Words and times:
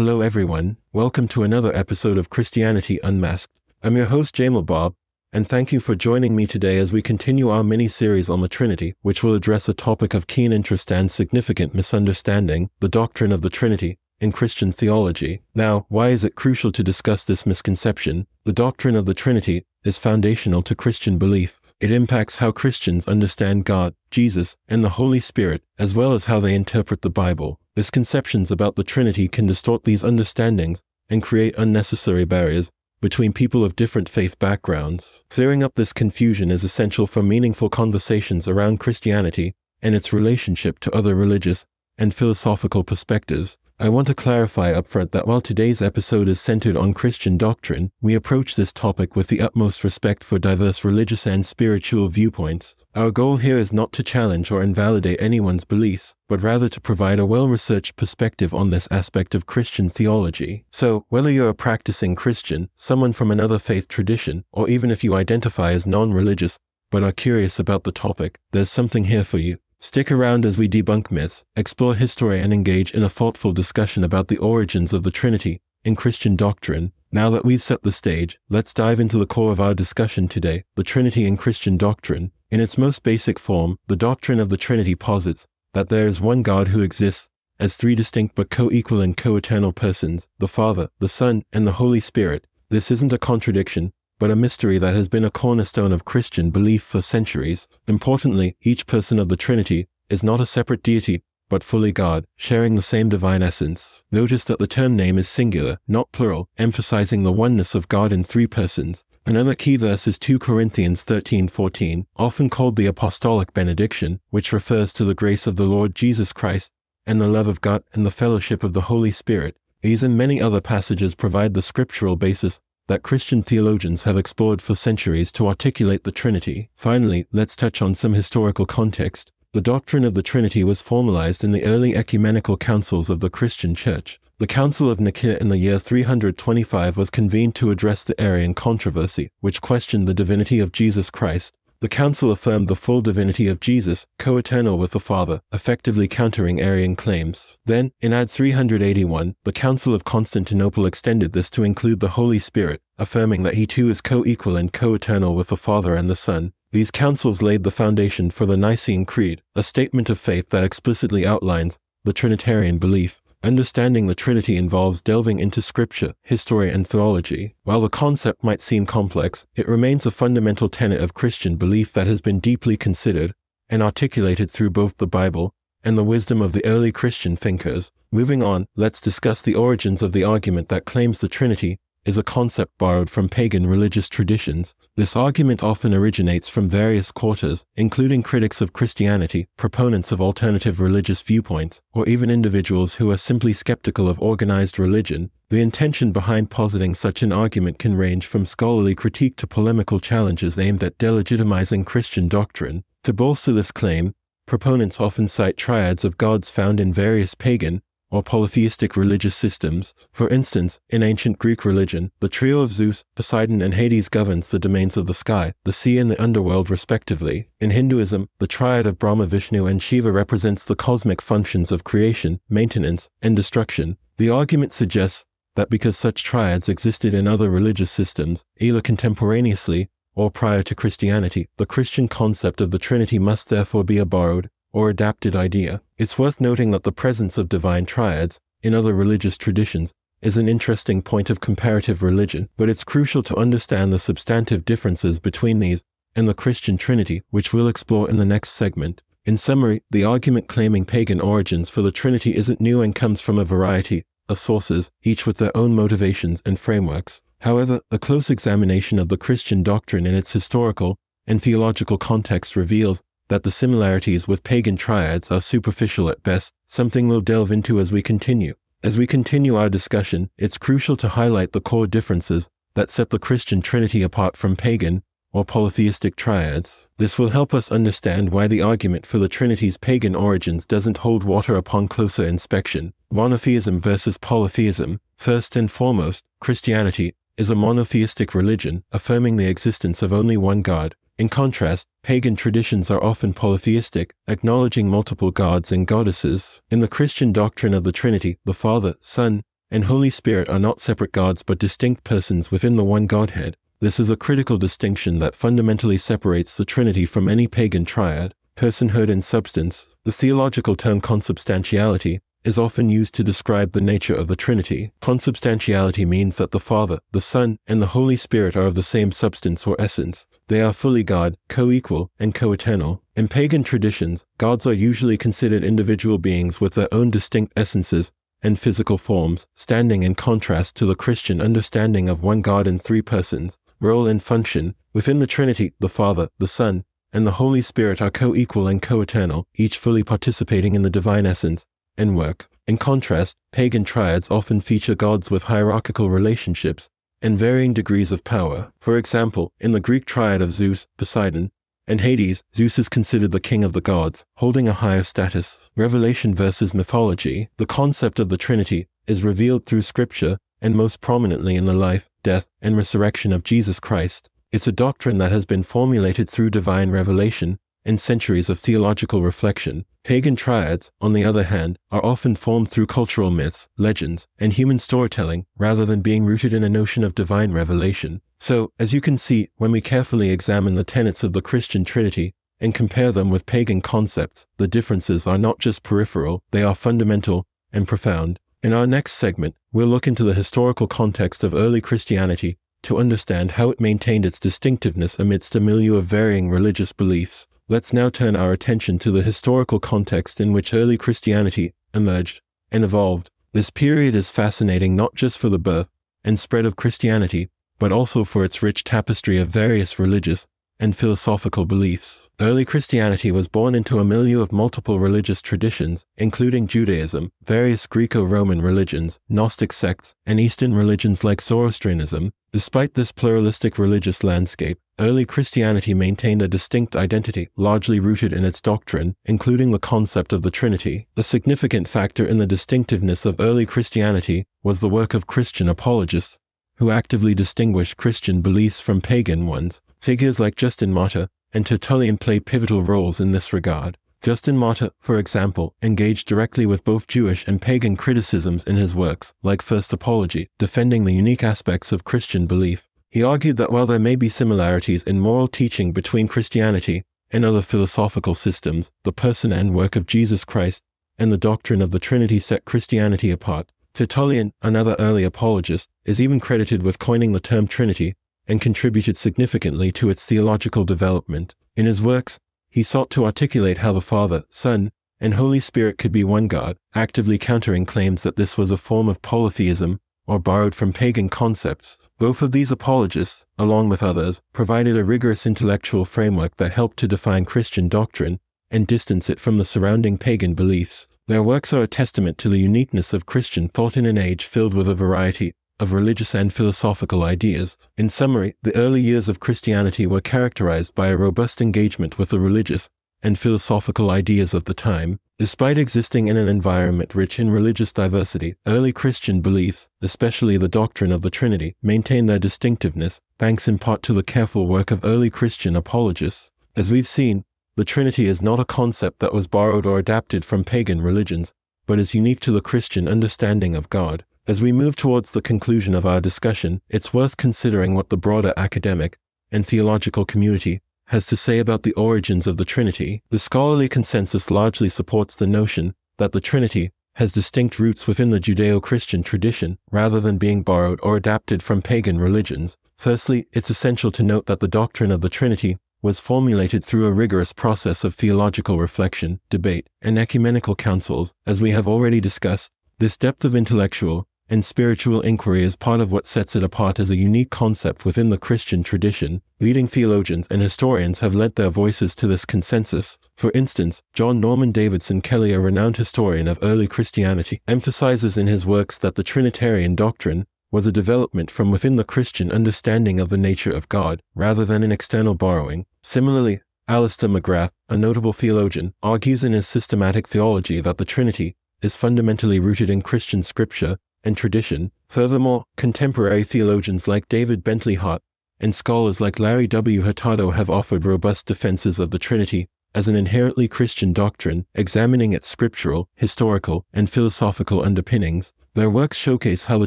Hello, 0.00 0.22
everyone. 0.22 0.78
Welcome 0.94 1.28
to 1.28 1.42
another 1.42 1.76
episode 1.76 2.16
of 2.16 2.30
Christianity 2.30 2.98
Unmasked. 3.02 3.60
I'm 3.82 3.98
your 3.98 4.06
host, 4.06 4.34
Jamal 4.34 4.62
Bob, 4.62 4.94
and 5.30 5.46
thank 5.46 5.72
you 5.72 5.78
for 5.78 5.94
joining 5.94 6.34
me 6.34 6.46
today 6.46 6.78
as 6.78 6.90
we 6.90 7.02
continue 7.02 7.50
our 7.50 7.62
mini 7.62 7.86
series 7.86 8.30
on 8.30 8.40
the 8.40 8.48
Trinity, 8.48 8.94
which 9.02 9.22
will 9.22 9.34
address 9.34 9.68
a 9.68 9.74
topic 9.74 10.14
of 10.14 10.26
keen 10.26 10.54
interest 10.54 10.90
and 10.90 11.10
significant 11.10 11.74
misunderstanding 11.74 12.70
the 12.80 12.88
doctrine 12.88 13.30
of 13.30 13.42
the 13.42 13.50
Trinity 13.50 13.98
in 14.20 14.32
Christian 14.32 14.70
theology. 14.70 15.40
Now, 15.54 15.86
why 15.88 16.10
is 16.10 16.24
it 16.24 16.34
crucial 16.34 16.70
to 16.72 16.84
discuss 16.84 17.24
this 17.24 17.46
misconception? 17.46 18.26
The 18.44 18.52
doctrine 18.52 18.94
of 18.94 19.06
the 19.06 19.14
Trinity 19.14 19.64
is 19.82 19.98
foundational 19.98 20.62
to 20.62 20.74
Christian 20.74 21.18
belief. 21.18 21.60
It 21.80 21.90
impacts 21.90 22.36
how 22.36 22.52
Christians 22.52 23.08
understand 23.08 23.64
God, 23.64 23.94
Jesus, 24.10 24.58
and 24.68 24.84
the 24.84 24.90
Holy 24.90 25.20
Spirit, 25.20 25.62
as 25.78 25.94
well 25.94 26.12
as 26.12 26.26
how 26.26 26.38
they 26.38 26.54
interpret 26.54 27.00
the 27.00 27.10
Bible. 27.10 27.58
Misconceptions 27.74 28.50
about 28.50 28.76
the 28.76 28.84
Trinity 28.84 29.26
can 29.28 29.46
distort 29.46 29.84
these 29.84 30.04
understandings 30.04 30.82
and 31.08 31.22
create 31.22 31.54
unnecessary 31.56 32.26
barriers 32.26 32.70
between 33.00 33.32
people 33.32 33.64
of 33.64 33.76
different 33.76 34.08
faith 34.08 34.38
backgrounds. 34.38 35.24
Clearing 35.30 35.62
up 35.62 35.74
this 35.74 35.94
confusion 35.94 36.50
is 36.50 36.62
essential 36.62 37.06
for 37.06 37.22
meaningful 37.22 37.70
conversations 37.70 38.46
around 38.46 38.78
Christianity 38.80 39.54
and 39.80 39.94
its 39.94 40.12
relationship 40.12 40.78
to 40.80 40.94
other 40.94 41.14
religious 41.14 41.64
and 41.96 42.14
philosophical 42.14 42.84
perspectives. 42.84 43.58
I 43.82 43.88
want 43.88 44.08
to 44.08 44.14
clarify 44.14 44.74
upfront 44.74 45.12
that 45.12 45.26
while 45.26 45.40
today's 45.40 45.80
episode 45.80 46.28
is 46.28 46.38
centered 46.38 46.76
on 46.76 46.92
Christian 46.92 47.38
doctrine, 47.38 47.92
we 48.02 48.14
approach 48.14 48.54
this 48.54 48.74
topic 48.74 49.16
with 49.16 49.28
the 49.28 49.40
utmost 49.40 49.84
respect 49.84 50.22
for 50.22 50.38
diverse 50.38 50.84
religious 50.84 51.26
and 51.26 51.46
spiritual 51.46 52.08
viewpoints. 52.08 52.76
Our 52.94 53.10
goal 53.10 53.38
here 53.38 53.56
is 53.56 53.72
not 53.72 53.92
to 53.92 54.02
challenge 54.02 54.50
or 54.50 54.62
invalidate 54.62 55.18
anyone's 55.18 55.64
beliefs, 55.64 56.14
but 56.28 56.42
rather 56.42 56.68
to 56.68 56.78
provide 56.78 57.18
a 57.18 57.24
well 57.24 57.48
researched 57.48 57.96
perspective 57.96 58.52
on 58.52 58.68
this 58.68 58.86
aspect 58.90 59.34
of 59.34 59.46
Christian 59.46 59.88
theology. 59.88 60.66
So, 60.70 61.06
whether 61.08 61.30
you're 61.30 61.48
a 61.48 61.54
practicing 61.54 62.14
Christian, 62.14 62.68
someone 62.74 63.14
from 63.14 63.30
another 63.30 63.58
faith 63.58 63.88
tradition, 63.88 64.44
or 64.52 64.68
even 64.68 64.90
if 64.90 65.02
you 65.02 65.14
identify 65.14 65.72
as 65.72 65.86
non 65.86 66.12
religious 66.12 66.58
but 66.90 67.02
are 67.02 67.12
curious 67.12 67.58
about 67.58 67.84
the 67.84 67.92
topic, 67.92 68.38
there's 68.50 68.70
something 68.70 69.04
here 69.04 69.24
for 69.24 69.38
you. 69.38 69.56
Stick 69.82 70.12
around 70.12 70.44
as 70.44 70.58
we 70.58 70.68
debunk 70.68 71.10
myths, 71.10 71.46
explore 71.56 71.94
history, 71.94 72.38
and 72.38 72.52
engage 72.52 72.90
in 72.90 73.02
a 73.02 73.08
thoughtful 73.08 73.50
discussion 73.50 74.04
about 74.04 74.28
the 74.28 74.36
origins 74.36 74.92
of 74.92 75.04
the 75.04 75.10
Trinity 75.10 75.62
in 75.84 75.96
Christian 75.96 76.36
doctrine. 76.36 76.92
Now 77.10 77.30
that 77.30 77.46
we've 77.46 77.62
set 77.62 77.82
the 77.82 77.90
stage, 77.90 78.38
let's 78.50 78.74
dive 78.74 79.00
into 79.00 79.16
the 79.16 79.24
core 79.26 79.50
of 79.50 79.60
our 79.60 79.72
discussion 79.72 80.28
today 80.28 80.64
the 80.76 80.84
Trinity 80.84 81.26
in 81.26 81.38
Christian 81.38 81.78
doctrine. 81.78 82.30
In 82.50 82.60
its 82.60 82.76
most 82.76 83.02
basic 83.02 83.38
form, 83.38 83.78
the 83.86 83.96
doctrine 83.96 84.38
of 84.38 84.50
the 84.50 84.58
Trinity 84.58 84.94
posits 84.94 85.46
that 85.72 85.88
there 85.88 86.06
is 86.06 86.20
one 86.20 86.42
God 86.42 86.68
who 86.68 86.82
exists 86.82 87.30
as 87.58 87.76
three 87.76 87.94
distinct 87.94 88.34
but 88.34 88.50
co 88.50 88.70
equal 88.70 89.00
and 89.00 89.16
co 89.16 89.36
eternal 89.36 89.72
persons 89.72 90.28
the 90.38 90.46
Father, 90.46 90.90
the 90.98 91.08
Son, 91.08 91.42
and 91.54 91.66
the 91.66 91.80
Holy 91.80 92.00
Spirit. 92.00 92.46
This 92.68 92.90
isn't 92.90 93.14
a 93.14 93.18
contradiction, 93.18 93.92
but 94.20 94.30
a 94.30 94.36
mystery 94.36 94.78
that 94.78 94.94
has 94.94 95.08
been 95.08 95.24
a 95.24 95.30
cornerstone 95.30 95.90
of 95.90 96.04
Christian 96.04 96.50
belief 96.50 96.82
for 96.82 97.00
centuries. 97.00 97.66
Importantly, 97.88 98.54
each 98.60 98.86
person 98.86 99.18
of 99.18 99.30
the 99.30 99.36
Trinity 99.36 99.88
is 100.10 100.22
not 100.22 100.40
a 100.40 100.46
separate 100.46 100.82
deity, 100.82 101.22
but 101.48 101.64
fully 101.64 101.90
God, 101.90 102.26
sharing 102.36 102.76
the 102.76 102.82
same 102.82 103.08
divine 103.08 103.42
essence. 103.42 104.04
Notice 104.12 104.44
that 104.44 104.58
the 104.58 104.66
term 104.66 104.94
name 104.94 105.18
is 105.18 105.26
singular, 105.26 105.78
not 105.88 106.12
plural, 106.12 106.50
emphasizing 106.58 107.22
the 107.22 107.32
oneness 107.32 107.74
of 107.74 107.88
God 107.88 108.12
in 108.12 108.22
three 108.22 108.46
persons. 108.46 109.06
Another 109.24 109.54
key 109.54 109.76
verse 109.76 110.06
is 110.06 110.18
2 110.18 110.38
Corinthians 110.38 111.02
13:14, 111.02 112.06
often 112.16 112.50
called 112.50 112.76
the 112.76 112.86
apostolic 112.86 113.54
benediction, 113.54 114.20
which 114.28 114.52
refers 114.52 114.92
to 114.92 115.04
the 115.04 115.14
grace 115.14 115.46
of 115.46 115.56
the 115.56 115.66
Lord 115.66 115.94
Jesus 115.94 116.32
Christ 116.32 116.72
and 117.06 117.20
the 117.20 117.26
love 117.26 117.48
of 117.48 117.62
God 117.62 117.84
and 117.94 118.04
the 118.04 118.10
fellowship 118.10 118.62
of 118.62 118.74
the 118.74 118.82
Holy 118.82 119.12
Spirit. 119.12 119.56
These 119.82 120.02
and 120.02 120.16
many 120.16 120.42
other 120.42 120.60
passages 120.60 121.14
provide 121.14 121.54
the 121.54 121.62
scriptural 121.62 122.16
basis 122.16 122.60
that 122.90 123.04
Christian 123.04 123.40
theologians 123.40 124.02
have 124.02 124.16
explored 124.16 124.60
for 124.60 124.74
centuries 124.74 125.30
to 125.30 125.46
articulate 125.46 126.02
the 126.02 126.10
Trinity. 126.10 126.70
Finally, 126.74 127.24
let's 127.30 127.54
touch 127.54 127.80
on 127.80 127.94
some 127.94 128.14
historical 128.14 128.66
context. 128.66 129.30
The 129.52 129.60
doctrine 129.60 130.02
of 130.02 130.14
the 130.14 130.24
Trinity 130.24 130.64
was 130.64 130.82
formalized 130.82 131.44
in 131.44 131.52
the 131.52 131.62
early 131.62 131.94
ecumenical 131.94 132.56
councils 132.56 133.08
of 133.08 133.20
the 133.20 133.30
Christian 133.30 133.76
Church. 133.76 134.18
The 134.38 134.48
Council 134.48 134.90
of 134.90 134.98
Nicaea 134.98 135.38
in 135.38 135.50
the 135.50 135.58
year 135.58 135.78
325 135.78 136.96
was 136.96 137.10
convened 137.10 137.54
to 137.54 137.70
address 137.70 138.02
the 138.02 138.20
Arian 138.20 138.54
controversy, 138.54 139.30
which 139.38 139.60
questioned 139.60 140.08
the 140.08 140.14
divinity 140.14 140.58
of 140.58 140.72
Jesus 140.72 141.10
Christ 141.10 141.54
the 141.80 141.88
Council 141.88 142.30
affirmed 142.30 142.68
the 142.68 142.76
full 142.76 143.00
divinity 143.00 143.48
of 143.48 143.58
Jesus, 143.58 144.06
co 144.18 144.36
eternal 144.36 144.76
with 144.76 144.90
the 144.90 145.00
Father, 145.00 145.40
effectively 145.50 146.06
countering 146.06 146.60
Arian 146.60 146.94
claims. 146.94 147.56
Then, 147.64 147.92
in 148.02 148.12
AD 148.12 148.30
381, 148.30 149.34
the 149.44 149.52
Council 149.52 149.94
of 149.94 150.04
Constantinople 150.04 150.84
extended 150.84 151.32
this 151.32 151.48
to 151.50 151.64
include 151.64 152.00
the 152.00 152.10
Holy 152.10 152.38
Spirit, 152.38 152.82
affirming 152.98 153.44
that 153.44 153.54
he 153.54 153.66
too 153.66 153.88
is 153.88 154.02
co 154.02 154.26
equal 154.26 154.56
and 154.56 154.74
co 154.74 154.92
eternal 154.92 155.34
with 155.34 155.48
the 155.48 155.56
Father 155.56 155.94
and 155.94 156.10
the 156.10 156.16
Son. 156.16 156.52
These 156.70 156.90
councils 156.90 157.40
laid 157.40 157.64
the 157.64 157.70
foundation 157.70 158.30
for 158.30 158.44
the 158.44 158.58
Nicene 158.58 159.06
Creed, 159.06 159.42
a 159.56 159.62
statement 159.62 160.10
of 160.10 160.20
faith 160.20 160.50
that 160.50 160.64
explicitly 160.64 161.26
outlines 161.26 161.78
the 162.04 162.12
Trinitarian 162.12 162.78
belief. 162.78 163.19
Understanding 163.42 164.06
the 164.06 164.14
Trinity 164.14 164.58
involves 164.58 165.00
delving 165.00 165.38
into 165.38 165.62
scripture, 165.62 166.12
history, 166.22 166.70
and 166.70 166.86
theology. 166.86 167.54
While 167.64 167.80
the 167.80 167.88
concept 167.88 168.44
might 168.44 168.60
seem 168.60 168.84
complex, 168.84 169.46
it 169.56 169.66
remains 169.66 170.04
a 170.04 170.10
fundamental 170.10 170.68
tenet 170.68 171.00
of 171.00 171.14
Christian 171.14 171.56
belief 171.56 171.90
that 171.94 172.06
has 172.06 172.20
been 172.20 172.38
deeply 172.38 172.76
considered 172.76 173.32
and 173.70 173.82
articulated 173.82 174.50
through 174.50 174.70
both 174.70 174.98
the 174.98 175.06
Bible 175.06 175.54
and 175.82 175.96
the 175.96 176.04
wisdom 176.04 176.42
of 176.42 176.52
the 176.52 176.62
early 176.66 176.92
Christian 176.92 177.34
thinkers. 177.34 177.90
Moving 178.12 178.42
on, 178.42 178.66
let's 178.76 179.00
discuss 179.00 179.40
the 179.40 179.54
origins 179.54 180.02
of 180.02 180.12
the 180.12 180.22
argument 180.22 180.68
that 180.68 180.84
claims 180.84 181.20
the 181.20 181.28
Trinity 181.28 181.78
is 182.04 182.16
a 182.16 182.22
concept 182.22 182.76
borrowed 182.78 183.10
from 183.10 183.28
pagan 183.28 183.66
religious 183.66 184.08
traditions. 184.08 184.74
This 184.96 185.14
argument 185.14 185.62
often 185.62 185.92
originates 185.92 186.48
from 186.48 186.68
various 186.68 187.12
quarters, 187.12 187.64
including 187.76 188.22
critics 188.22 188.60
of 188.60 188.72
Christianity, 188.72 189.48
proponents 189.56 190.10
of 190.10 190.20
alternative 190.20 190.80
religious 190.80 191.20
viewpoints, 191.20 191.82
or 191.92 192.08
even 192.08 192.30
individuals 192.30 192.94
who 192.94 193.10
are 193.10 193.16
simply 193.16 193.52
skeptical 193.52 194.08
of 194.08 194.20
organized 194.20 194.78
religion. 194.78 195.30
The 195.50 195.60
intention 195.60 196.12
behind 196.12 196.50
positing 196.50 196.94
such 196.94 197.22
an 197.22 197.32
argument 197.32 197.78
can 197.78 197.96
range 197.96 198.26
from 198.26 198.46
scholarly 198.46 198.94
critique 198.94 199.36
to 199.36 199.46
polemical 199.46 200.00
challenges 200.00 200.58
aimed 200.58 200.82
at 200.82 200.98
delegitimizing 200.98 201.84
Christian 201.84 202.28
doctrine. 202.28 202.84
To 203.04 203.12
bolster 203.12 203.52
this 203.52 203.72
claim, 203.72 204.14
proponents 204.46 205.00
often 205.00 205.28
cite 205.28 205.56
triads 205.56 206.04
of 206.04 206.18
gods 206.18 206.50
found 206.50 206.80
in 206.80 206.94
various 206.94 207.34
pagan, 207.34 207.82
or 208.10 208.22
polytheistic 208.22 208.96
religious 208.96 209.34
systems. 209.34 209.94
For 210.12 210.28
instance, 210.28 210.80
in 210.88 211.02
ancient 211.02 211.38
Greek 211.38 211.64
religion, 211.64 212.10
the 212.20 212.28
trio 212.28 212.60
of 212.60 212.72
Zeus, 212.72 213.04
Poseidon, 213.14 213.62
and 213.62 213.74
Hades 213.74 214.08
governs 214.08 214.48
the 214.48 214.58
domains 214.58 214.96
of 214.96 215.06
the 215.06 215.14
sky, 215.14 215.54
the 215.64 215.72
sea, 215.72 215.98
and 215.98 216.10
the 216.10 216.22
underworld, 216.22 216.70
respectively. 216.70 217.48
In 217.60 217.70
Hinduism, 217.70 218.28
the 218.38 218.46
triad 218.46 218.86
of 218.86 218.98
Brahma, 218.98 219.26
Vishnu, 219.26 219.66
and 219.66 219.82
Shiva 219.82 220.12
represents 220.12 220.64
the 220.64 220.76
cosmic 220.76 221.22
functions 221.22 221.70
of 221.70 221.84
creation, 221.84 222.40
maintenance, 222.48 223.10
and 223.22 223.36
destruction. 223.36 223.96
The 224.16 224.30
argument 224.30 224.72
suggests 224.72 225.26
that 225.56 225.70
because 225.70 225.96
such 225.96 226.22
triads 226.22 226.68
existed 226.68 227.14
in 227.14 227.26
other 227.26 227.50
religious 227.50 227.90
systems, 227.90 228.44
either 228.58 228.80
contemporaneously 228.80 229.88
or 230.14 230.30
prior 230.30 230.62
to 230.62 230.74
Christianity, 230.74 231.48
the 231.56 231.66
Christian 231.66 232.08
concept 232.08 232.60
of 232.60 232.70
the 232.70 232.78
Trinity 232.78 233.18
must 233.18 233.48
therefore 233.48 233.84
be 233.84 233.98
a 233.98 234.04
borrowed 234.04 234.50
or 234.72 234.88
adapted 234.90 235.34
idea. 235.34 235.82
It's 236.00 236.18
worth 236.18 236.40
noting 236.40 236.70
that 236.70 236.84
the 236.84 236.92
presence 236.92 237.36
of 237.36 237.50
divine 237.50 237.84
triads 237.84 238.40
in 238.62 238.72
other 238.72 238.94
religious 238.94 239.36
traditions 239.36 239.92
is 240.22 240.38
an 240.38 240.48
interesting 240.48 241.02
point 241.02 241.28
of 241.28 241.40
comparative 241.40 242.02
religion, 242.02 242.48
but 242.56 242.70
it's 242.70 242.84
crucial 242.84 243.22
to 243.24 243.36
understand 243.36 243.92
the 243.92 243.98
substantive 243.98 244.64
differences 244.64 245.18
between 245.18 245.58
these 245.58 245.82
and 246.16 246.26
the 246.26 246.32
Christian 246.32 246.78
Trinity, 246.78 247.20
which 247.28 247.52
we'll 247.52 247.68
explore 247.68 248.08
in 248.08 248.16
the 248.16 248.24
next 248.24 248.52
segment. 248.52 249.02
In 249.26 249.36
summary, 249.36 249.82
the 249.90 250.02
argument 250.02 250.48
claiming 250.48 250.86
pagan 250.86 251.20
origins 251.20 251.68
for 251.68 251.82
the 251.82 251.92
Trinity 251.92 252.34
isn't 252.34 252.62
new 252.62 252.80
and 252.80 252.94
comes 252.94 253.20
from 253.20 253.38
a 253.38 253.44
variety 253.44 254.02
of 254.26 254.38
sources, 254.38 254.90
each 255.02 255.26
with 255.26 255.36
their 255.36 255.54
own 255.54 255.74
motivations 255.74 256.40
and 256.46 256.58
frameworks. 256.58 257.20
However, 257.40 257.82
a 257.90 257.98
close 257.98 258.30
examination 258.30 258.98
of 258.98 259.10
the 259.10 259.18
Christian 259.18 259.62
doctrine 259.62 260.06
in 260.06 260.14
its 260.14 260.32
historical 260.32 260.96
and 261.26 261.42
theological 261.42 261.98
context 261.98 262.56
reveals 262.56 263.02
that 263.30 263.44
the 263.44 263.50
similarities 263.50 264.26
with 264.26 264.42
pagan 264.42 264.76
triads 264.76 265.30
are 265.30 265.40
superficial 265.40 266.10
at 266.10 266.22
best, 266.24 266.52
something 266.66 267.06
we'll 267.06 267.20
delve 267.20 267.52
into 267.52 267.78
as 267.78 267.92
we 267.92 268.02
continue. 268.02 268.54
As 268.82 268.98
we 268.98 269.06
continue 269.06 269.54
our 269.54 269.68
discussion, 269.68 270.30
it's 270.36 270.58
crucial 270.58 270.96
to 270.96 271.10
highlight 271.10 271.52
the 271.52 271.60
core 271.60 271.86
differences 271.86 272.50
that 272.74 272.90
set 272.90 273.10
the 273.10 273.20
Christian 273.20 273.62
Trinity 273.62 274.02
apart 274.02 274.36
from 274.36 274.56
pagan 274.56 275.04
or 275.32 275.44
polytheistic 275.44 276.16
triads. 276.16 276.88
This 276.98 277.20
will 277.20 277.28
help 277.28 277.54
us 277.54 277.70
understand 277.70 278.30
why 278.30 278.48
the 278.48 278.62
argument 278.62 279.06
for 279.06 279.18
the 279.18 279.28
Trinity's 279.28 279.76
pagan 279.76 280.16
origins 280.16 280.66
doesn't 280.66 280.98
hold 280.98 281.22
water 281.22 281.54
upon 281.54 281.86
closer 281.86 282.24
inspection. 282.24 282.92
Monotheism 283.12 283.80
versus 283.80 284.18
polytheism. 284.18 285.00
First 285.16 285.54
and 285.54 285.70
foremost, 285.70 286.24
Christianity 286.40 287.14
is 287.36 287.48
a 287.48 287.54
monotheistic 287.54 288.34
religion, 288.34 288.82
affirming 288.90 289.36
the 289.36 289.46
existence 289.46 290.02
of 290.02 290.12
only 290.12 290.36
one 290.36 290.62
God, 290.62 290.96
in 291.20 291.28
contrast, 291.28 291.86
pagan 292.02 292.34
traditions 292.34 292.90
are 292.90 293.04
often 293.04 293.34
polytheistic, 293.34 294.14
acknowledging 294.26 294.88
multiple 294.88 295.30
gods 295.30 295.70
and 295.70 295.86
goddesses. 295.86 296.62
In 296.70 296.80
the 296.80 296.88
Christian 296.88 297.30
doctrine 297.30 297.74
of 297.74 297.84
the 297.84 297.92
Trinity, 297.92 298.38
the 298.46 298.54
Father, 298.54 298.94
Son, 299.02 299.42
and 299.70 299.84
Holy 299.84 300.08
Spirit 300.08 300.48
are 300.48 300.58
not 300.58 300.80
separate 300.80 301.12
gods 301.12 301.42
but 301.42 301.58
distinct 301.58 302.04
persons 302.04 302.50
within 302.50 302.76
the 302.76 302.84
one 302.84 303.06
Godhead. 303.06 303.58
This 303.80 304.00
is 304.00 304.08
a 304.08 304.16
critical 304.16 304.56
distinction 304.56 305.18
that 305.18 305.34
fundamentally 305.34 305.98
separates 305.98 306.56
the 306.56 306.64
Trinity 306.64 307.04
from 307.04 307.28
any 307.28 307.46
pagan 307.46 307.84
triad, 307.84 308.32
personhood 308.56 309.10
and 309.10 309.22
substance. 309.22 309.94
The 310.04 310.12
theological 310.12 310.74
term 310.74 311.02
consubstantiality 311.02 312.20
is 312.44 312.58
often 312.58 312.88
used 312.88 313.14
to 313.14 313.24
describe 313.24 313.72
the 313.72 313.80
nature 313.80 314.14
of 314.14 314.26
the 314.26 314.36
Trinity. 314.36 314.92
Consubstantiality 315.00 316.06
means 316.06 316.36
that 316.36 316.52
the 316.52 316.60
Father, 316.60 317.00
the 317.12 317.20
Son, 317.20 317.58
and 317.66 317.82
the 317.82 317.88
Holy 317.88 318.16
Spirit 318.16 318.56
are 318.56 318.66
of 318.66 318.74
the 318.74 318.82
same 318.82 319.12
substance 319.12 319.66
or 319.66 319.76
essence. 319.78 320.26
They 320.48 320.62
are 320.62 320.72
fully 320.72 321.02
God, 321.02 321.36
co-equal, 321.48 322.10
and 322.18 322.34
co-eternal. 322.34 323.02
In 323.14 323.28
pagan 323.28 323.62
traditions, 323.62 324.24
gods 324.38 324.66
are 324.66 324.72
usually 324.72 325.18
considered 325.18 325.62
individual 325.62 326.18
beings 326.18 326.60
with 326.60 326.74
their 326.74 326.92
own 326.92 327.10
distinct 327.10 327.52
essences 327.56 328.10
and 328.42 328.58
physical 328.58 328.96
forms, 328.96 329.46
standing 329.54 330.02
in 330.02 330.14
contrast 330.14 330.74
to 330.76 330.86
the 330.86 330.94
Christian 330.94 331.42
understanding 331.42 332.08
of 332.08 332.22
one 332.22 332.40
God 332.40 332.66
in 332.66 332.78
three 332.78 333.02
persons, 333.02 333.58
role 333.80 334.06
and 334.06 334.22
function. 334.22 334.74
Within 334.94 335.18
the 335.18 335.26
Trinity, 335.26 335.74
the 335.78 335.90
Father, 335.90 336.30
the 336.38 336.48
Son, 336.48 336.84
and 337.12 337.26
the 337.26 337.32
Holy 337.32 337.60
Spirit 337.60 338.00
are 338.00 338.10
co-equal 338.10 338.66
and 338.66 338.80
co-eternal, 338.80 339.46
each 339.56 339.76
fully 339.76 340.02
participating 340.02 340.74
in 340.74 340.82
the 340.82 340.88
divine 340.88 341.26
essence 341.26 341.66
and 342.00 342.16
work. 342.16 342.48
In 342.66 342.78
contrast, 342.78 343.36
pagan 343.52 343.84
triads 343.84 344.30
often 344.30 344.60
feature 344.60 344.94
gods 344.94 345.30
with 345.30 345.44
hierarchical 345.44 346.08
relationships 346.08 346.88
and 347.20 347.38
varying 347.38 347.74
degrees 347.74 348.10
of 348.10 348.24
power. 348.24 348.72
For 348.80 348.96
example, 348.96 349.52
in 349.60 349.72
the 349.72 349.80
Greek 349.80 350.06
triad 350.06 350.40
of 350.40 350.52
Zeus, 350.52 350.86
Poseidon, 350.96 351.50
and 351.86 352.00
Hades, 352.00 352.42
Zeus 352.54 352.78
is 352.78 352.88
considered 352.88 353.32
the 353.32 353.40
king 353.40 353.64
of 353.64 353.74
the 353.74 353.80
gods, 353.82 354.24
holding 354.36 354.66
a 354.66 354.72
higher 354.72 355.02
status. 355.02 355.70
Revelation 355.76 356.34
versus 356.34 356.72
mythology, 356.72 357.50
the 357.58 357.66
concept 357.66 358.18
of 358.18 358.30
the 358.30 358.38
Trinity, 358.38 358.86
is 359.06 359.22
revealed 359.22 359.66
through 359.66 359.82
Scripture 359.82 360.38
and 360.62 360.74
most 360.74 361.00
prominently 361.00 361.56
in 361.56 361.66
the 361.66 361.74
life, 361.74 362.08
death, 362.22 362.48
and 362.62 362.76
resurrection 362.76 363.32
of 363.32 363.44
Jesus 363.44 363.78
Christ. 363.78 364.30
It's 364.52 364.66
a 364.66 364.72
doctrine 364.72 365.18
that 365.18 365.32
has 365.32 365.44
been 365.44 365.62
formulated 365.62 366.30
through 366.30 366.50
divine 366.50 366.90
revelation 366.90 367.58
and 367.84 368.00
centuries 368.00 368.48
of 368.48 368.58
theological 368.58 369.22
reflection. 369.22 369.84
Pagan 370.04 370.36
triads, 370.36 370.90
on 371.00 371.12
the 371.12 371.24
other 371.24 371.44
hand, 371.44 371.78
are 371.90 372.04
often 372.04 372.34
formed 372.34 372.70
through 372.70 372.86
cultural 372.86 373.30
myths, 373.30 373.68
legends, 373.76 374.26
and 374.38 374.52
human 374.52 374.78
storytelling 374.78 375.46
rather 375.58 375.84
than 375.84 376.00
being 376.00 376.24
rooted 376.24 376.52
in 376.52 376.64
a 376.64 376.68
notion 376.68 377.04
of 377.04 377.14
divine 377.14 377.52
revelation. 377.52 378.20
So, 378.38 378.72
as 378.78 378.92
you 378.92 379.00
can 379.00 379.18
see, 379.18 379.48
when 379.56 379.70
we 379.70 379.80
carefully 379.80 380.30
examine 380.30 380.74
the 380.74 380.84
tenets 380.84 381.22
of 381.22 381.34
the 381.34 381.42
Christian 381.42 381.84
Trinity 381.84 382.32
and 382.58 382.74
compare 382.74 383.12
them 383.12 383.30
with 383.30 383.46
pagan 383.46 383.80
concepts, 383.80 384.46
the 384.56 384.68
differences 384.68 385.26
are 385.26 385.38
not 385.38 385.58
just 385.58 385.82
peripheral, 385.82 386.42
they 386.50 386.62
are 386.62 386.74
fundamental 386.74 387.46
and 387.72 387.86
profound. 387.86 388.38
In 388.62 388.72
our 388.72 388.86
next 388.86 389.14
segment, 389.14 389.54
we'll 389.72 389.86
look 389.86 390.06
into 390.06 390.24
the 390.24 390.34
historical 390.34 390.86
context 390.86 391.44
of 391.44 391.54
early 391.54 391.80
Christianity 391.80 392.58
to 392.82 392.98
understand 392.98 393.52
how 393.52 393.70
it 393.70 393.80
maintained 393.80 394.24
its 394.24 394.40
distinctiveness 394.40 395.18
amidst 395.18 395.54
a 395.54 395.60
milieu 395.60 395.96
of 395.96 396.06
varying 396.06 396.50
religious 396.50 396.92
beliefs. 396.92 397.46
Let's 397.70 397.92
now 397.92 398.08
turn 398.08 398.34
our 398.34 398.50
attention 398.50 398.98
to 398.98 399.12
the 399.12 399.22
historical 399.22 399.78
context 399.78 400.40
in 400.40 400.52
which 400.52 400.74
early 400.74 400.98
Christianity 400.98 401.72
emerged 401.94 402.40
and 402.72 402.82
evolved. 402.82 403.30
This 403.52 403.70
period 403.70 404.16
is 404.16 404.28
fascinating 404.28 404.96
not 404.96 405.14
just 405.14 405.38
for 405.38 405.48
the 405.48 405.58
birth 405.60 405.88
and 406.24 406.36
spread 406.36 406.66
of 406.66 406.74
Christianity, 406.74 407.48
but 407.78 407.92
also 407.92 408.24
for 408.24 408.44
its 408.44 408.60
rich 408.60 408.82
tapestry 408.82 409.38
of 409.38 409.50
various 409.50 410.00
religious 410.00 410.48
and 410.80 410.96
philosophical 410.96 411.66
beliefs. 411.66 412.30
Early 412.40 412.64
Christianity 412.64 413.30
was 413.30 413.46
born 413.46 413.74
into 413.74 413.98
a 413.98 414.04
milieu 414.04 414.40
of 414.40 414.50
multiple 414.50 414.98
religious 414.98 415.42
traditions, 415.42 416.06
including 416.16 416.66
Judaism, 416.66 417.30
various 417.44 417.86
Greco-Roman 417.86 418.62
religions, 418.62 419.20
Gnostic 419.28 419.72
sects, 419.72 420.14
and 420.24 420.40
Eastern 420.40 420.74
religions 420.74 421.22
like 421.22 421.42
Zoroastrianism. 421.42 422.32
Despite 422.52 422.94
this 422.94 423.12
pluralistic 423.12 423.78
religious 423.78 424.24
landscape, 424.24 424.78
early 424.98 425.24
Christianity 425.24 425.94
maintained 425.94 426.42
a 426.42 426.48
distinct 426.48 426.96
identity, 426.96 427.48
largely 427.56 428.00
rooted 428.00 428.32
in 428.32 428.44
its 428.44 428.60
doctrine, 428.60 429.14
including 429.24 429.70
the 429.70 429.78
concept 429.78 430.32
of 430.32 430.42
the 430.42 430.50
Trinity. 430.50 431.06
A 431.16 431.22
significant 431.22 431.86
factor 431.86 432.24
in 432.24 432.38
the 432.38 432.48
distinctiveness 432.48 433.24
of 433.24 433.38
early 433.38 433.66
Christianity 433.66 434.46
was 434.64 434.80
the 434.80 434.88
work 434.88 435.14
of 435.14 435.28
Christian 435.28 435.68
apologists, 435.68 436.40
who 436.76 436.90
actively 436.90 437.34
distinguished 437.34 437.98
Christian 437.98 438.40
beliefs 438.40 438.80
from 438.80 439.00
pagan 439.00 439.46
ones. 439.46 439.82
Figures 440.00 440.40
like 440.40 440.56
Justin 440.56 440.94
Martyr 440.94 441.28
and 441.52 441.66
Tertullian 441.66 442.16
play 442.16 442.40
pivotal 442.40 442.82
roles 442.82 443.20
in 443.20 443.32
this 443.32 443.52
regard. 443.52 443.98
Justin 444.22 444.56
Martyr, 444.56 444.92
for 444.98 445.18
example, 445.18 445.74
engaged 445.82 446.26
directly 446.26 446.64
with 446.64 446.84
both 446.84 447.06
Jewish 447.06 447.46
and 447.46 447.60
pagan 447.60 447.96
criticisms 447.96 448.64
in 448.64 448.76
his 448.76 448.94
works, 448.94 449.34
like 449.42 449.60
First 449.60 449.92
Apology, 449.92 450.48
defending 450.58 451.04
the 451.04 451.12
unique 451.12 451.44
aspects 451.44 451.92
of 451.92 452.04
Christian 452.04 452.46
belief. 452.46 452.88
He 453.10 453.22
argued 453.22 453.58
that 453.58 453.70
while 453.70 453.84
there 453.84 453.98
may 453.98 454.16
be 454.16 454.30
similarities 454.30 455.02
in 455.02 455.20
moral 455.20 455.48
teaching 455.48 455.92
between 455.92 456.28
Christianity 456.28 457.02
and 457.30 457.44
other 457.44 457.60
philosophical 457.60 458.34
systems, 458.34 458.90
the 459.04 459.12
person 459.12 459.52
and 459.52 459.74
work 459.74 459.96
of 459.96 460.06
Jesus 460.06 460.46
Christ 460.46 460.82
and 461.18 461.30
the 461.30 461.36
doctrine 461.36 461.82
of 461.82 461.90
the 461.90 461.98
Trinity 461.98 462.40
set 462.40 462.64
Christianity 462.64 463.30
apart. 463.30 463.70
Tertullian, 463.92 464.52
another 464.62 464.96
early 464.98 465.24
apologist, 465.24 465.90
is 466.06 466.20
even 466.20 466.40
credited 466.40 466.82
with 466.82 466.98
coining 466.98 467.32
the 467.32 467.40
term 467.40 467.66
Trinity 467.66 468.14
and 468.50 468.60
contributed 468.60 469.16
significantly 469.16 469.92
to 469.92 470.10
its 470.10 470.26
theological 470.26 470.84
development. 470.84 471.54
In 471.76 471.86
his 471.86 472.02
works, 472.02 472.40
he 472.68 472.82
sought 472.82 473.08
to 473.10 473.24
articulate 473.24 473.78
how 473.78 473.92
the 473.92 474.00
Father, 474.00 474.42
Son, 474.50 474.90
and 475.20 475.34
Holy 475.34 475.60
Spirit 475.60 475.98
could 475.98 476.10
be 476.10 476.24
one 476.24 476.48
God, 476.48 476.76
actively 476.92 477.38
countering 477.38 477.86
claims 477.86 478.24
that 478.24 478.34
this 478.34 478.58
was 478.58 478.72
a 478.72 478.76
form 478.76 479.08
of 479.08 479.22
polytheism 479.22 480.00
or 480.26 480.40
borrowed 480.40 480.74
from 480.74 480.92
pagan 480.92 481.28
concepts. 481.28 481.96
Both 482.18 482.42
of 482.42 482.50
these 482.50 482.72
apologists, 482.72 483.46
along 483.56 483.88
with 483.88 484.02
others, 484.02 484.42
provided 484.52 484.96
a 484.96 485.04
rigorous 485.04 485.46
intellectual 485.46 486.04
framework 486.04 486.56
that 486.56 486.72
helped 486.72 486.96
to 486.98 487.08
define 487.08 487.44
Christian 487.44 487.88
doctrine 487.88 488.40
and 488.68 488.84
distance 488.84 489.30
it 489.30 489.38
from 489.38 489.58
the 489.58 489.64
surrounding 489.64 490.18
pagan 490.18 490.54
beliefs. 490.54 491.06
Their 491.28 491.44
works 491.44 491.72
are 491.72 491.82
a 491.82 491.86
testament 491.86 492.36
to 492.38 492.48
the 492.48 492.58
uniqueness 492.58 493.12
of 493.12 493.26
Christian 493.26 493.68
thought 493.68 493.96
in 493.96 494.06
an 494.06 494.18
age 494.18 494.44
filled 494.44 494.74
with 494.74 494.88
a 494.88 494.94
variety 494.96 495.52
of 495.80 495.92
religious 495.92 496.34
and 496.34 496.52
philosophical 496.52 497.24
ideas. 497.24 497.76
In 497.96 498.08
summary, 498.08 498.54
the 498.62 498.76
early 498.76 499.00
years 499.00 499.28
of 499.28 499.40
Christianity 499.40 500.06
were 500.06 500.20
characterized 500.20 500.94
by 500.94 501.08
a 501.08 501.16
robust 501.16 501.60
engagement 501.60 502.18
with 502.18 502.28
the 502.28 502.38
religious 502.38 502.90
and 503.22 503.38
philosophical 503.38 504.10
ideas 504.10 504.54
of 504.54 504.64
the 504.64 504.74
time. 504.74 505.18
Despite 505.38 505.78
existing 505.78 506.28
in 506.28 506.36
an 506.36 506.48
environment 506.48 507.14
rich 507.14 507.38
in 507.38 507.50
religious 507.50 507.94
diversity, 507.94 508.56
early 508.66 508.92
Christian 508.92 509.40
beliefs, 509.40 509.88
especially 510.02 510.58
the 510.58 510.68
doctrine 510.68 511.10
of 511.10 511.22
the 511.22 511.30
Trinity, 511.30 511.76
maintain 511.82 512.26
their 512.26 512.38
distinctiveness, 512.38 513.22
thanks 513.38 513.66
in 513.66 513.78
part 513.78 514.02
to 514.02 514.12
the 514.12 514.22
careful 514.22 514.66
work 514.66 514.90
of 514.90 515.02
early 515.02 515.30
Christian 515.30 515.74
apologists. 515.74 516.52
As 516.76 516.90
we've 516.90 517.08
seen, 517.08 517.44
the 517.76 517.86
Trinity 517.86 518.26
is 518.26 518.42
not 518.42 518.60
a 518.60 518.66
concept 518.66 519.20
that 519.20 519.32
was 519.32 519.46
borrowed 519.46 519.86
or 519.86 519.98
adapted 519.98 520.44
from 520.44 520.62
pagan 520.62 521.00
religions, 521.00 521.54
but 521.86 521.98
is 521.98 522.14
unique 522.14 522.40
to 522.40 522.52
the 522.52 522.60
Christian 522.60 523.08
understanding 523.08 523.74
of 523.74 523.88
God. 523.88 524.24
As 524.50 524.60
we 524.60 524.72
move 524.72 524.96
towards 524.96 525.30
the 525.30 525.40
conclusion 525.40 525.94
of 525.94 526.04
our 526.04 526.20
discussion, 526.20 526.80
it's 526.88 527.14
worth 527.14 527.36
considering 527.36 527.94
what 527.94 528.08
the 528.08 528.16
broader 528.16 528.52
academic 528.56 529.16
and 529.52 529.64
theological 529.64 530.24
community 530.24 530.80
has 531.06 531.24
to 531.26 531.36
say 531.36 531.60
about 531.60 531.84
the 531.84 531.92
origins 531.92 532.48
of 532.48 532.56
the 532.56 532.64
Trinity, 532.64 533.22
the 533.30 533.38
scholarly 533.38 533.88
consensus 533.88 534.50
largely 534.50 534.88
supports 534.88 535.36
the 535.36 535.46
notion 535.46 535.94
that 536.18 536.32
the 536.32 536.40
Trinity 536.40 536.90
has 537.14 537.30
distinct 537.30 537.78
roots 537.78 538.08
within 538.08 538.30
the 538.30 538.40
Judeo 538.40 538.82
Christian 538.82 539.22
tradition 539.22 539.78
rather 539.92 540.18
than 540.18 540.36
being 540.36 540.64
borrowed 540.64 540.98
or 541.00 541.16
adapted 541.16 541.62
from 541.62 541.80
pagan 541.80 542.18
religions. 542.18 542.76
Firstly, 542.96 543.46
it's 543.52 543.70
essential 543.70 544.10
to 544.10 544.24
note 544.24 544.46
that 544.46 544.58
the 544.58 544.66
doctrine 544.66 545.12
of 545.12 545.20
the 545.20 545.28
Trinity 545.28 545.76
was 546.02 546.18
formulated 546.18 546.84
through 546.84 547.06
a 547.06 547.12
rigorous 547.12 547.52
process 547.52 548.02
of 548.02 548.16
theological 548.16 548.78
reflection, 548.78 549.38
debate, 549.48 549.86
and 550.02 550.18
ecumenical 550.18 550.74
councils. 550.74 551.34
As 551.46 551.60
we 551.60 551.70
have 551.70 551.86
already 551.86 552.20
discussed, 552.20 552.72
this 552.98 553.16
depth 553.16 553.44
of 553.44 553.54
intellectual 553.54 554.26
and 554.50 554.64
spiritual 554.64 555.20
inquiry 555.20 555.62
is 555.62 555.76
part 555.76 556.00
of 556.00 556.10
what 556.10 556.26
sets 556.26 556.56
it 556.56 556.64
apart 556.64 556.98
as 556.98 557.08
a 557.08 557.16
unique 557.16 557.50
concept 557.50 558.04
within 558.04 558.30
the 558.30 558.36
Christian 558.36 558.82
tradition. 558.82 559.40
Leading 559.60 559.86
theologians 559.86 560.48
and 560.50 560.60
historians 560.60 561.20
have 561.20 561.34
lent 561.34 561.54
their 561.54 561.70
voices 561.70 562.14
to 562.16 562.26
this 562.26 562.44
consensus. 562.44 563.18
For 563.36 563.52
instance, 563.54 564.02
John 564.12 564.40
Norman 564.40 564.72
Davidson 564.72 565.20
Kelly, 565.20 565.52
a 565.52 565.60
renowned 565.60 565.96
historian 565.96 566.48
of 566.48 566.58
early 566.60 566.88
Christianity, 566.88 567.62
emphasizes 567.68 568.36
in 568.36 568.48
his 568.48 568.66
works 568.66 568.98
that 568.98 569.14
the 569.14 569.22
Trinitarian 569.22 569.94
doctrine 569.94 570.46
was 570.72 570.86
a 570.86 570.92
development 570.92 571.50
from 571.50 571.70
within 571.70 571.96
the 571.96 572.04
Christian 572.04 572.50
understanding 572.50 573.20
of 573.20 573.28
the 573.28 573.38
nature 573.38 573.72
of 573.72 573.88
God, 573.88 574.20
rather 574.34 574.64
than 574.64 574.82
an 574.82 574.92
external 574.92 575.34
borrowing. 575.34 575.86
Similarly, 576.02 576.60
Alister 576.88 577.28
McGrath, 577.28 577.70
a 577.88 577.96
notable 577.96 578.32
theologian, 578.32 578.94
argues 579.02 579.44
in 579.44 579.52
his 579.52 579.68
systematic 579.68 580.26
theology 580.26 580.80
that 580.80 580.98
the 580.98 581.04
Trinity 581.04 581.54
is 581.82 581.96
fundamentally 581.96 582.58
rooted 582.58 582.90
in 582.90 583.00
Christian 583.00 583.42
scripture 583.42 583.96
and 584.24 584.36
tradition. 584.36 584.90
Furthermore, 585.08 585.64
contemporary 585.76 586.44
theologians 586.44 587.08
like 587.08 587.28
David 587.28 587.64
Bentley 587.64 587.94
Hart 587.94 588.22
and 588.60 588.74
scholars 588.74 589.20
like 589.20 589.38
Larry 589.38 589.66
W. 589.66 590.02
Hurtado 590.02 590.50
have 590.50 590.68
offered 590.68 591.04
robust 591.04 591.46
defenses 591.46 591.98
of 591.98 592.10
the 592.10 592.18
Trinity 592.18 592.68
as 592.94 593.08
an 593.08 593.16
inherently 593.16 593.68
Christian 593.68 594.12
doctrine, 594.12 594.66
examining 594.74 595.32
its 595.32 595.48
scriptural, 595.48 596.08
historical, 596.16 596.84
and 596.92 597.08
philosophical 597.08 597.82
underpinnings. 597.82 598.52
Their 598.74 598.90
works 598.90 599.16
showcase 599.16 599.64
how 599.64 599.78
the 599.78 599.86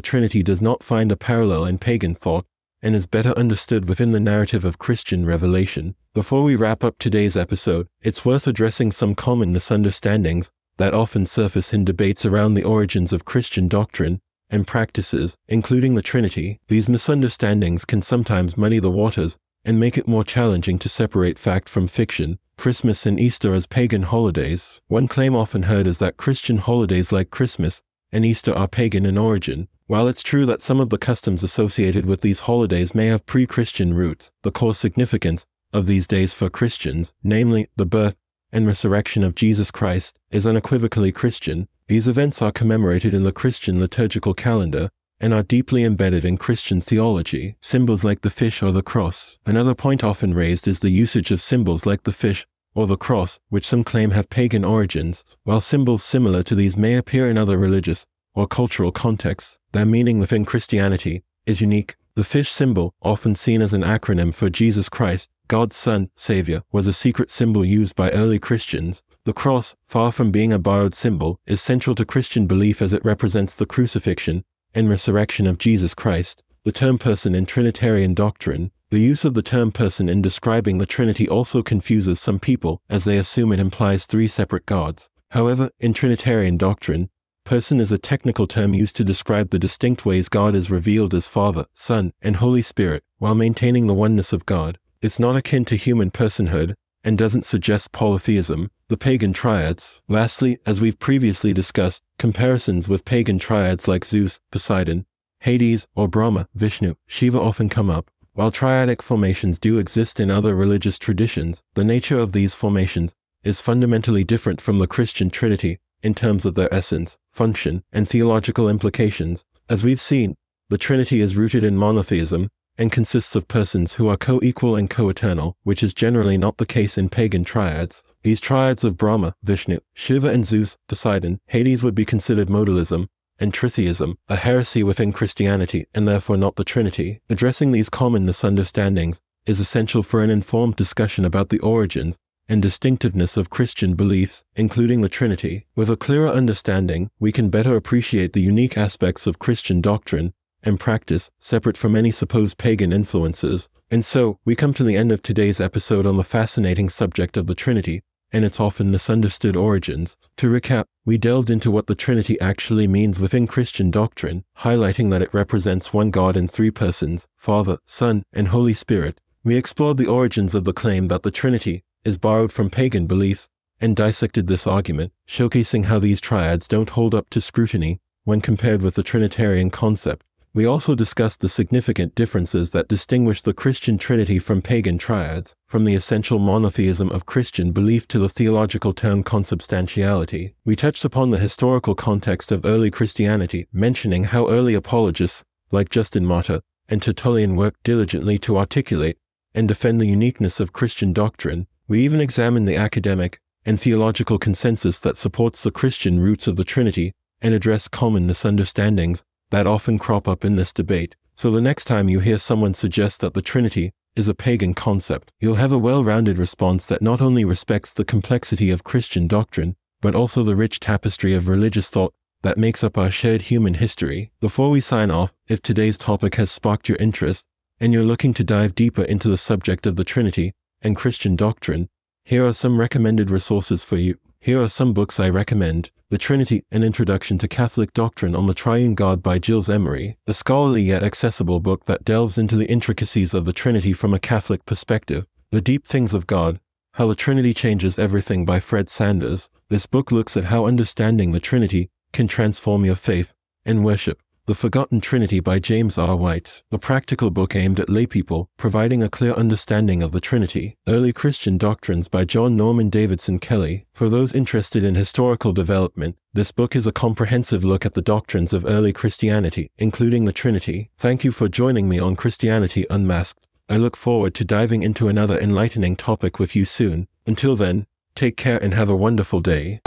Trinity 0.00 0.42
does 0.42 0.60
not 0.60 0.82
find 0.82 1.12
a 1.12 1.16
parallel 1.16 1.64
in 1.64 1.78
pagan 1.78 2.14
thought 2.14 2.46
and 2.82 2.94
is 2.94 3.06
better 3.06 3.30
understood 3.30 3.88
within 3.88 4.12
the 4.12 4.20
narrative 4.20 4.64
of 4.64 4.78
Christian 4.78 5.24
revelation. 5.24 5.94
Before 6.12 6.42
we 6.42 6.56
wrap 6.56 6.84
up 6.84 6.98
today's 6.98 7.36
episode, 7.36 7.88
it's 8.02 8.26
worth 8.26 8.46
addressing 8.46 8.92
some 8.92 9.14
common 9.14 9.52
misunderstandings 9.52 10.50
that 10.76 10.94
often 10.94 11.26
surface 11.26 11.72
in 11.72 11.84
debates 11.84 12.24
around 12.24 12.54
the 12.54 12.64
origins 12.64 13.12
of 13.12 13.24
Christian 13.24 13.68
doctrine 13.68 14.20
and 14.50 14.66
practices, 14.66 15.36
including 15.48 15.94
the 15.94 16.02
Trinity. 16.02 16.60
These 16.68 16.88
misunderstandings 16.88 17.84
can 17.84 18.02
sometimes 18.02 18.56
muddy 18.56 18.78
the 18.78 18.90
waters 18.90 19.36
and 19.64 19.80
make 19.80 19.96
it 19.96 20.06
more 20.06 20.24
challenging 20.24 20.78
to 20.80 20.88
separate 20.88 21.38
fact 21.38 21.68
from 21.68 21.86
fiction. 21.86 22.38
Christmas 22.56 23.06
and 23.06 23.18
Easter 23.18 23.54
as 23.54 23.66
pagan 23.66 24.02
holidays. 24.02 24.80
One 24.86 25.08
claim 25.08 25.34
often 25.34 25.64
heard 25.64 25.86
is 25.86 25.98
that 25.98 26.16
Christian 26.16 26.58
holidays 26.58 27.10
like 27.10 27.30
Christmas 27.30 27.82
and 28.12 28.24
Easter 28.24 28.54
are 28.54 28.68
pagan 28.68 29.04
in 29.04 29.18
origin. 29.18 29.68
While 29.86 30.08
it's 30.08 30.22
true 30.22 30.46
that 30.46 30.62
some 30.62 30.80
of 30.80 30.90
the 30.90 30.98
customs 30.98 31.42
associated 31.42 32.06
with 32.06 32.20
these 32.20 32.40
holidays 32.40 32.94
may 32.94 33.06
have 33.06 33.26
pre 33.26 33.46
Christian 33.46 33.92
roots, 33.92 34.30
the 34.42 34.52
core 34.52 34.74
significance 34.74 35.46
of 35.72 35.86
these 35.86 36.06
days 36.06 36.32
for 36.32 36.48
Christians, 36.48 37.12
namely 37.22 37.68
the 37.76 37.84
birth 37.84 38.16
and 38.54 38.66
resurrection 38.66 39.22
of 39.22 39.34
Jesus 39.34 39.70
Christ, 39.70 40.18
is 40.30 40.46
unequivocally 40.46 41.12
Christian. 41.12 41.68
These 41.88 42.08
events 42.08 42.40
are 42.40 42.52
commemorated 42.52 43.12
in 43.12 43.24
the 43.24 43.32
Christian 43.32 43.78
liturgical 43.78 44.32
calendar 44.32 44.88
and 45.20 45.34
are 45.34 45.42
deeply 45.42 45.84
embedded 45.84 46.24
in 46.24 46.38
Christian 46.38 46.80
theology, 46.80 47.56
symbols 47.60 48.04
like 48.04 48.22
the 48.22 48.30
fish 48.30 48.62
or 48.62 48.72
the 48.72 48.82
cross. 48.82 49.38
Another 49.44 49.74
point 49.74 50.02
often 50.02 50.32
raised 50.32 50.66
is 50.66 50.80
the 50.80 50.90
usage 50.90 51.30
of 51.30 51.42
symbols 51.42 51.84
like 51.84 52.04
the 52.04 52.12
fish 52.12 52.46
or 52.74 52.86
the 52.86 52.96
cross, 52.96 53.40
which 53.48 53.66
some 53.66 53.84
claim 53.84 54.12
have 54.12 54.30
pagan 54.30 54.64
origins. 54.64 55.24
While 55.44 55.60
symbols 55.60 56.02
similar 56.02 56.42
to 56.44 56.54
these 56.54 56.76
may 56.76 56.96
appear 56.96 57.28
in 57.28 57.36
other 57.36 57.58
religious 57.58 58.06
or 58.34 58.46
cultural 58.46 58.92
contexts, 58.92 59.60
their 59.72 59.86
meaning 59.86 60.18
within 60.18 60.44
Christianity 60.44 61.22
is 61.46 61.60
unique. 61.60 61.96
The 62.16 62.24
fish 62.24 62.50
symbol, 62.50 62.94
often 63.02 63.34
seen 63.34 63.60
as 63.60 63.72
an 63.72 63.82
acronym 63.82 64.32
for 64.32 64.48
Jesus 64.48 64.88
Christ, 64.88 65.30
God's 65.48 65.76
Son, 65.76 66.10
Savior, 66.16 66.62
was 66.72 66.86
a 66.86 66.92
secret 66.92 67.30
symbol 67.30 67.64
used 67.64 67.94
by 67.94 68.10
early 68.10 68.38
Christians. 68.38 69.02
The 69.24 69.32
cross, 69.32 69.76
far 69.86 70.12
from 70.12 70.30
being 70.30 70.52
a 70.52 70.58
borrowed 70.58 70.94
symbol, 70.94 71.38
is 71.46 71.60
central 71.60 71.94
to 71.96 72.04
Christian 72.04 72.46
belief 72.46 72.80
as 72.80 72.92
it 72.92 73.04
represents 73.04 73.54
the 73.54 73.66
crucifixion 73.66 74.44
and 74.74 74.88
resurrection 74.88 75.46
of 75.46 75.58
Jesus 75.58 75.94
Christ. 75.94 76.42
The 76.64 76.72
term 76.72 76.98
person 76.98 77.34
in 77.34 77.46
Trinitarian 77.46 78.14
doctrine 78.14 78.70
the 78.94 79.00
use 79.00 79.24
of 79.24 79.34
the 79.34 79.42
term 79.42 79.72
person 79.72 80.08
in 80.08 80.22
describing 80.22 80.78
the 80.78 80.86
Trinity 80.86 81.28
also 81.28 81.64
confuses 81.64 82.20
some 82.20 82.38
people, 82.38 82.80
as 82.88 83.02
they 83.02 83.18
assume 83.18 83.50
it 83.52 83.58
implies 83.58 84.06
three 84.06 84.28
separate 84.28 84.66
gods. 84.66 85.10
However, 85.32 85.70
in 85.80 85.94
Trinitarian 85.94 86.56
doctrine, 86.56 87.10
person 87.44 87.80
is 87.80 87.90
a 87.90 87.98
technical 87.98 88.46
term 88.46 88.72
used 88.72 88.94
to 88.94 89.02
describe 89.02 89.50
the 89.50 89.58
distinct 89.58 90.06
ways 90.06 90.28
God 90.28 90.54
is 90.54 90.70
revealed 90.70 91.12
as 91.12 91.26
Father, 91.26 91.66
Son, 91.74 92.12
and 92.22 92.36
Holy 92.36 92.62
Spirit, 92.62 93.02
while 93.18 93.34
maintaining 93.34 93.88
the 93.88 93.94
oneness 93.94 94.32
of 94.32 94.46
God. 94.46 94.78
It's 95.04 95.18
not 95.18 95.36
akin 95.36 95.66
to 95.66 95.76
human 95.76 96.10
personhood, 96.10 96.76
and 97.04 97.18
doesn't 97.18 97.44
suggest 97.44 97.92
polytheism, 97.92 98.70
the 98.88 98.96
pagan 98.96 99.34
triads. 99.34 100.00
Lastly, 100.08 100.56
as 100.64 100.80
we've 100.80 100.98
previously 100.98 101.52
discussed, 101.52 102.02
comparisons 102.18 102.88
with 102.88 103.04
pagan 103.04 103.38
triads 103.38 103.86
like 103.86 104.06
Zeus, 104.06 104.40
Poseidon, 104.50 105.04
Hades, 105.40 105.86
or 105.94 106.08
Brahma, 106.08 106.48
Vishnu, 106.54 106.94
Shiva 107.06 107.38
often 107.38 107.68
come 107.68 107.90
up. 107.90 108.10
While 108.32 108.50
triadic 108.50 109.02
formations 109.02 109.58
do 109.58 109.78
exist 109.78 110.18
in 110.18 110.30
other 110.30 110.54
religious 110.54 110.98
traditions, 110.98 111.62
the 111.74 111.84
nature 111.84 112.18
of 112.18 112.32
these 112.32 112.54
formations 112.54 113.14
is 113.42 113.60
fundamentally 113.60 114.24
different 114.24 114.62
from 114.62 114.78
the 114.78 114.86
Christian 114.86 115.28
Trinity 115.28 115.80
in 116.02 116.14
terms 116.14 116.46
of 116.46 116.54
their 116.54 116.72
essence, 116.72 117.18
function, 117.30 117.84
and 117.92 118.08
theological 118.08 118.70
implications. 118.70 119.44
As 119.68 119.84
we've 119.84 120.00
seen, 120.00 120.34
the 120.70 120.78
Trinity 120.78 121.20
is 121.20 121.36
rooted 121.36 121.62
in 121.62 121.76
monotheism 121.76 122.48
and 122.76 122.90
consists 122.90 123.36
of 123.36 123.48
persons 123.48 123.94
who 123.94 124.08
are 124.08 124.16
co-equal 124.16 124.76
and 124.76 124.90
co-eternal, 124.90 125.56
which 125.62 125.82
is 125.82 125.94
generally 125.94 126.36
not 126.36 126.58
the 126.58 126.66
case 126.66 126.98
in 126.98 127.08
pagan 127.08 127.44
triads. 127.44 128.04
These 128.22 128.40
triads 128.40 128.84
of 128.84 128.96
Brahma, 128.96 129.34
Vishnu, 129.42 129.78
Shiva 129.94 130.28
and 130.28 130.44
Zeus, 130.44 130.76
Poseidon, 130.88 131.40
Hades 131.46 131.82
would 131.82 131.94
be 131.94 132.04
considered 132.04 132.48
modalism, 132.48 133.06
and 133.38 133.52
tritheism, 133.52 134.14
a 134.28 134.36
heresy 134.36 134.82
within 134.82 135.12
Christianity 135.12 135.86
and 135.94 136.06
therefore 136.06 136.36
not 136.36 136.56
the 136.56 136.64
Trinity. 136.64 137.20
Addressing 137.28 137.72
these 137.72 137.88
common 137.88 138.24
misunderstandings 138.24 139.20
is 139.46 139.60
essential 139.60 140.02
for 140.02 140.22
an 140.22 140.30
informed 140.30 140.76
discussion 140.76 141.24
about 141.24 141.48
the 141.48 141.58
origins 141.58 142.16
and 142.48 142.60
distinctiveness 142.62 143.36
of 143.36 143.50
Christian 143.50 143.94
beliefs, 143.94 144.44
including 144.54 145.00
the 145.00 145.08
Trinity. 145.08 145.66
With 145.74 145.90
a 145.90 145.96
clearer 145.96 146.28
understanding, 146.28 147.10
we 147.18 147.32
can 147.32 147.50
better 147.50 147.74
appreciate 147.74 148.32
the 148.32 148.42
unique 148.42 148.76
aspects 148.76 149.26
of 149.26 149.38
Christian 149.38 149.80
doctrine 149.80 150.32
and 150.64 150.80
practice 150.80 151.30
separate 151.38 151.76
from 151.76 151.94
any 151.94 152.10
supposed 152.10 152.58
pagan 152.58 152.92
influences. 152.92 153.68
And 153.90 154.04
so, 154.04 154.38
we 154.44 154.56
come 154.56 154.74
to 154.74 154.84
the 154.84 154.96
end 154.96 155.12
of 155.12 155.22
today's 155.22 155.60
episode 155.60 156.06
on 156.06 156.16
the 156.16 156.24
fascinating 156.24 156.88
subject 156.88 157.36
of 157.36 157.46
the 157.46 157.54
Trinity 157.54 158.02
and 158.32 158.44
its 158.44 158.58
often 158.58 158.90
misunderstood 158.90 159.54
origins. 159.54 160.18
To 160.38 160.48
recap, 160.48 160.86
we 161.04 161.16
delved 161.18 161.50
into 161.50 161.70
what 161.70 161.86
the 161.86 161.94
Trinity 161.94 162.40
actually 162.40 162.88
means 162.88 163.20
within 163.20 163.46
Christian 163.46 163.92
doctrine, 163.92 164.42
highlighting 164.58 165.10
that 165.10 165.22
it 165.22 165.32
represents 165.32 165.92
one 165.92 166.10
God 166.10 166.36
in 166.36 166.48
three 166.48 166.72
persons 166.72 167.28
Father, 167.36 167.78
Son, 167.86 168.24
and 168.32 168.48
Holy 168.48 168.74
Spirit. 168.74 169.20
We 169.44 169.56
explored 169.56 169.98
the 169.98 170.08
origins 170.08 170.54
of 170.54 170.64
the 170.64 170.72
claim 170.72 171.06
that 171.08 171.22
the 171.22 171.30
Trinity 171.30 171.84
is 172.04 172.18
borrowed 172.18 172.50
from 172.50 172.70
pagan 172.70 173.06
beliefs 173.06 173.48
and 173.80 173.94
dissected 173.94 174.48
this 174.48 174.66
argument, 174.66 175.12
showcasing 175.28 175.84
how 175.84 176.00
these 176.00 176.20
triads 176.20 176.66
don't 176.66 176.90
hold 176.90 177.14
up 177.14 177.30
to 177.30 177.40
scrutiny 177.40 178.00
when 178.24 178.40
compared 178.40 178.82
with 178.82 178.94
the 178.94 179.02
Trinitarian 179.02 179.70
concept. 179.70 180.24
We 180.54 180.66
also 180.66 180.94
discussed 180.94 181.40
the 181.40 181.48
significant 181.48 182.14
differences 182.14 182.70
that 182.70 182.86
distinguish 182.86 183.42
the 183.42 183.52
Christian 183.52 183.98
Trinity 183.98 184.38
from 184.38 184.62
pagan 184.62 184.98
triads, 184.98 185.52
from 185.66 185.84
the 185.84 185.96
essential 185.96 186.38
monotheism 186.38 187.10
of 187.10 187.26
Christian 187.26 187.72
belief 187.72 188.06
to 188.06 188.20
the 188.20 188.28
theological 188.28 188.92
term 188.92 189.24
consubstantiality. 189.24 190.54
We 190.64 190.76
touched 190.76 191.04
upon 191.04 191.30
the 191.30 191.40
historical 191.40 191.96
context 191.96 192.52
of 192.52 192.64
early 192.64 192.88
Christianity, 192.88 193.66
mentioning 193.72 194.24
how 194.24 194.48
early 194.48 194.74
apologists, 194.74 195.42
like 195.72 195.90
Justin 195.90 196.24
Martyr 196.24 196.60
and 196.88 197.02
Tertullian, 197.02 197.56
worked 197.56 197.82
diligently 197.82 198.38
to 198.38 198.56
articulate 198.56 199.18
and 199.56 199.66
defend 199.66 200.00
the 200.00 200.06
uniqueness 200.06 200.60
of 200.60 200.72
Christian 200.72 201.12
doctrine. 201.12 201.66
We 201.88 201.98
even 202.02 202.20
examined 202.20 202.68
the 202.68 202.76
academic 202.76 203.40
and 203.66 203.80
theological 203.80 204.38
consensus 204.38 205.00
that 205.00 205.16
supports 205.16 205.64
the 205.64 205.72
Christian 205.72 206.20
roots 206.20 206.46
of 206.46 206.54
the 206.54 206.62
Trinity 206.62 207.10
and 207.42 207.52
address 207.52 207.88
common 207.88 208.24
misunderstandings 208.28 209.24
that 209.54 209.68
often 209.68 210.00
crop 210.00 210.26
up 210.26 210.44
in 210.44 210.56
this 210.56 210.72
debate. 210.72 211.14
So 211.36 211.48
the 211.48 211.60
next 211.60 211.84
time 211.84 212.08
you 212.08 212.18
hear 212.18 212.40
someone 212.40 212.74
suggest 212.74 213.20
that 213.20 213.34
the 213.34 213.42
Trinity 213.42 213.92
is 214.16 214.28
a 214.28 214.34
pagan 214.34 214.74
concept, 214.74 215.30
you'll 215.38 215.54
have 215.54 215.70
a 215.70 215.78
well-rounded 215.78 216.38
response 216.38 216.86
that 216.86 217.00
not 217.00 217.20
only 217.20 217.44
respects 217.44 217.92
the 217.92 218.04
complexity 218.04 218.72
of 218.72 218.82
Christian 218.82 219.28
doctrine, 219.28 219.76
but 220.00 220.16
also 220.16 220.42
the 220.42 220.56
rich 220.56 220.80
tapestry 220.80 221.34
of 221.34 221.46
religious 221.46 221.88
thought 221.88 222.12
that 222.42 222.58
makes 222.58 222.82
up 222.82 222.98
our 222.98 223.12
shared 223.12 223.42
human 223.42 223.74
history. 223.74 224.32
Before 224.40 224.70
we 224.70 224.80
sign 224.80 225.12
off, 225.12 225.32
if 225.46 225.62
today's 225.62 225.98
topic 225.98 226.34
has 226.34 226.50
sparked 226.50 226.88
your 226.88 226.98
interest 226.98 227.46
and 227.78 227.92
you're 227.92 228.02
looking 228.02 228.34
to 228.34 228.42
dive 228.42 228.74
deeper 228.74 229.02
into 229.02 229.28
the 229.28 229.38
subject 229.38 229.86
of 229.86 229.94
the 229.94 230.04
Trinity 230.04 230.52
and 230.82 230.96
Christian 230.96 231.36
doctrine, 231.36 231.88
here 232.24 232.44
are 232.44 232.52
some 232.52 232.80
recommended 232.80 233.30
resources 233.30 233.84
for 233.84 233.96
you. 233.96 234.18
Here 234.44 234.60
are 234.60 234.68
some 234.68 234.92
books 234.92 235.18
I 235.18 235.30
recommend. 235.30 235.90
The 236.10 236.18
Trinity, 236.18 236.64
An 236.70 236.82
Introduction 236.82 237.38
to 237.38 237.48
Catholic 237.48 237.94
Doctrine 237.94 238.36
on 238.36 238.46
the 238.46 238.52
Triune 238.52 238.94
God 238.94 239.22
by 239.22 239.38
Gilles 239.38 239.70
Emery, 239.70 240.18
a 240.26 240.34
scholarly 240.34 240.82
yet 240.82 241.02
accessible 241.02 241.60
book 241.60 241.86
that 241.86 242.04
delves 242.04 242.36
into 242.36 242.54
the 242.54 242.70
intricacies 242.70 243.32
of 243.32 243.46
the 243.46 243.54
Trinity 243.54 243.94
from 243.94 244.12
a 244.12 244.18
Catholic 244.18 244.66
perspective. 244.66 245.26
The 245.50 245.62
Deep 245.62 245.86
Things 245.86 246.12
of 246.12 246.26
God, 246.26 246.60
How 246.92 247.06
the 247.06 247.14
Trinity 247.14 247.54
Changes 247.54 247.98
Everything 247.98 248.44
by 248.44 248.60
Fred 248.60 248.90
Sanders. 248.90 249.48
This 249.70 249.86
book 249.86 250.12
looks 250.12 250.36
at 250.36 250.44
how 250.44 250.66
understanding 250.66 251.32
the 251.32 251.40
Trinity 251.40 251.88
can 252.12 252.28
transform 252.28 252.84
your 252.84 252.96
faith 252.96 253.32
and 253.64 253.82
worship. 253.82 254.20
The 254.46 254.54
Forgotten 254.54 255.00
Trinity 255.00 255.40
by 255.40 255.58
James 255.58 255.96
R. 255.96 256.16
White, 256.16 256.64
a 256.70 256.76
practical 256.76 257.30
book 257.30 257.56
aimed 257.56 257.80
at 257.80 257.88
laypeople, 257.88 258.48
providing 258.58 259.02
a 259.02 259.08
clear 259.08 259.32
understanding 259.32 260.02
of 260.02 260.12
the 260.12 260.20
Trinity. 260.20 260.76
Early 260.86 261.14
Christian 261.14 261.56
Doctrines 261.56 262.08
by 262.08 262.26
John 262.26 262.54
Norman 262.54 262.90
Davidson 262.90 263.38
Kelly. 263.38 263.86
For 263.94 264.10
those 264.10 264.34
interested 264.34 264.84
in 264.84 264.96
historical 264.96 265.54
development, 265.54 266.18
this 266.34 266.52
book 266.52 266.76
is 266.76 266.86
a 266.86 266.92
comprehensive 266.92 267.64
look 267.64 267.86
at 267.86 267.94
the 267.94 268.02
doctrines 268.02 268.52
of 268.52 268.66
early 268.66 268.92
Christianity, 268.92 269.70
including 269.78 270.26
the 270.26 270.32
Trinity. 270.34 270.90
Thank 270.98 271.24
you 271.24 271.32
for 271.32 271.48
joining 271.48 271.88
me 271.88 271.98
on 271.98 272.14
Christianity 272.14 272.84
Unmasked. 272.90 273.46
I 273.70 273.78
look 273.78 273.96
forward 273.96 274.34
to 274.34 274.44
diving 274.44 274.82
into 274.82 275.08
another 275.08 275.40
enlightening 275.40 275.96
topic 275.96 276.38
with 276.38 276.54
you 276.54 276.66
soon. 276.66 277.08
Until 277.26 277.56
then, 277.56 277.86
take 278.14 278.36
care 278.36 278.62
and 278.62 278.74
have 278.74 278.90
a 278.90 278.94
wonderful 278.94 279.40
day. 279.40 279.80